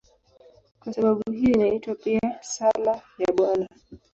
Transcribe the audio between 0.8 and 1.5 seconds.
sababu